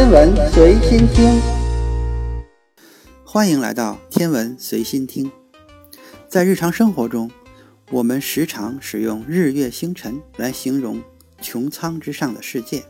[0.00, 1.38] 天文随心听，
[3.22, 5.30] 欢迎来到天文随心听。
[6.26, 7.30] 在日常生活中，
[7.90, 11.02] 我们时常使用日月星辰来形容
[11.42, 12.82] 穹苍之上的世界，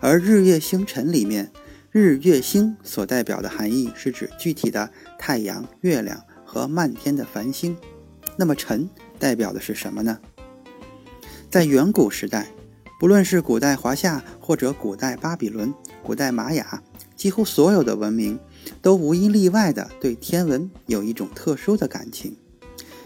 [0.00, 1.50] 而日月星辰里面，
[1.90, 7.74] 日月星所代表的含义是指具体的太阳、月亮和漫天的繁星。
[8.36, 8.86] 那么辰
[9.18, 10.18] 代表的是什么呢？
[11.48, 12.48] 在远古时代。
[13.00, 15.72] 不论是古代华夏，或者古代巴比伦、
[16.08, 16.82] 古代玛雅，
[17.14, 18.38] 几乎所有的文明
[18.80, 22.34] 都无一例外地对天文有一种特殊的感情，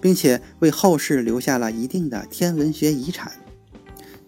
[0.00, 3.32] 并且为后世留下了一定的天文学遗产。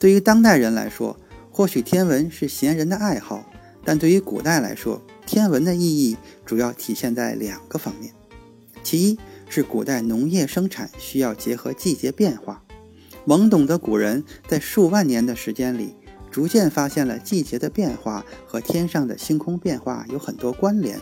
[0.01, 1.17] 对于当代人来说，
[1.53, 3.49] 或许天文是闲人的爱好，
[3.85, 8.13] 但对于古代来说，天文的意义主要体现在两个方面：
[8.83, 9.17] 其一
[9.49, 12.65] 是古代农业生产需要结合季节变化。
[13.25, 15.95] 懵懂的古人在数万年的时间里，
[16.37, 21.01] 逐渐发现了季节的变化和天上的星空变化有很多关联，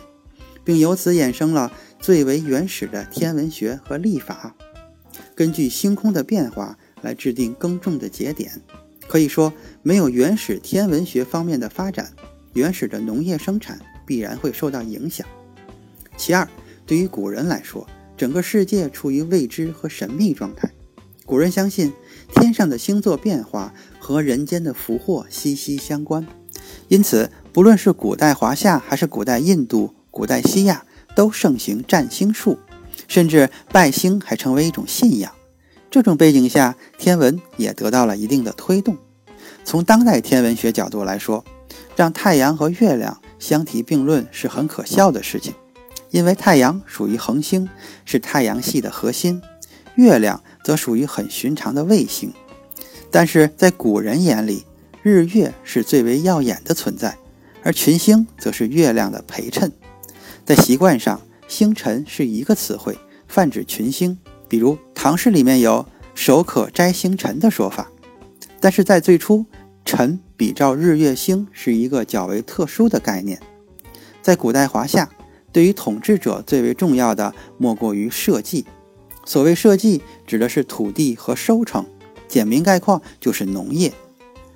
[0.63, 4.55] 并由此衍生了最为原始的天文学和历法，
[5.35, 8.49] 根据星空的变化来制定耕种的节点。
[9.09, 9.51] 可以说，
[9.83, 12.13] 没有原始天文学方面的发展，
[12.53, 15.27] 原始的农业生产必然会受到影响。
[16.15, 16.47] 其二，
[16.85, 20.71] 对于古人来说，整个世界处于未知和神秘状态。
[21.25, 21.91] 古人相信，
[22.35, 23.73] 天上的星座变化
[24.05, 26.27] 和人间的福祸息息相关，
[26.89, 32.59] 因此，不论是古代华夏还是古代印度、古代西亚，都盛行占星术，
[33.07, 35.31] 甚至拜星还成为一种信仰。
[35.89, 38.95] 这种背景下，天文也得到了一定的推动。
[39.63, 41.43] 从当代天文学角度来说，
[41.95, 45.55] 让太阳和月亮相提并论是很可笑的事情，
[46.11, 47.67] 因为太阳属于恒星，
[48.05, 49.41] 是太阳系的核心。
[49.95, 52.31] 月亮则属于很寻常的卫星，
[53.15, 54.65] 但是在古人眼里，
[55.01, 57.17] 日月是最为耀眼的存在，
[57.63, 59.71] 而群星则是月亮的陪衬。
[60.43, 64.17] 在习惯上，星辰是一个词汇，泛指群星。
[64.49, 67.89] 比如唐诗里面有“手可摘星辰”的说法。
[68.59, 69.45] 但是在最初，
[69.85, 73.39] 辰比照日月星是一个较为特殊的概念。
[74.21, 75.09] 在古代华夏，
[75.53, 78.65] 对于统治者最为重要的莫过于社稷。
[79.23, 81.85] 所谓社稷，指的是土地和收成，
[82.35, 83.93] 简明概括就是农业。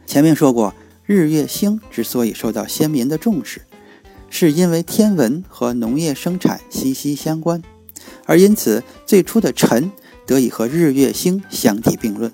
[0.05, 0.75] 前面说过，
[1.05, 3.61] 日月星之所以受到先民的重视，
[4.29, 7.63] 是因为天文和农业生产息息相关，
[8.25, 9.93] 而因此最初的辰
[10.25, 12.33] 得以和日月星相提并论。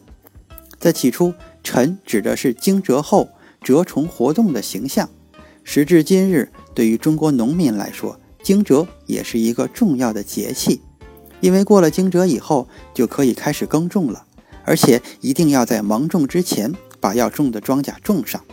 [0.79, 3.29] 在起初，辰指的是惊蛰后
[3.61, 5.07] 蛰虫活动的形象。
[5.63, 10.81] 时至今日，对于中国农民来说，惊蛰也是一个重要的节气。
[11.39, 14.24] 因为过了惊蛰以后，就可以开始耕种了，
[14.65, 18.43] 而且一定要在芒种之前把要种的庄稼种上。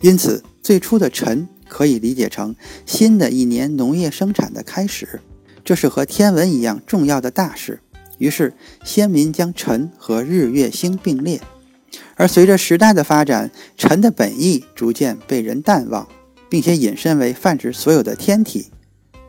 [0.00, 5.20] 因此，最初的辰可以理解成新的一年农业生产的开始，
[5.64, 7.80] 这是和天文一样重要的大事。
[8.18, 11.40] 于是，先民将辰和日月星并列。
[12.16, 16.06] 而随着时代的发展，辰的本意逐渐被人淡忘，
[16.48, 18.68] 并且引申为泛指所有的天体，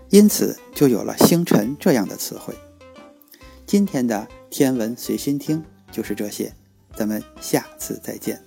[0.10, 2.54] 因此就有了星辰这样的词汇。
[3.66, 6.52] 今天的天文随心听就是这些，
[6.96, 8.42] 咱们下次再见。